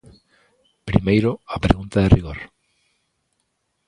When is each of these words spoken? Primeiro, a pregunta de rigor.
Primeiro, 0.89 1.31
a 1.53 1.55
pregunta 1.65 1.97
de 2.03 2.11
rigor. 2.15 2.39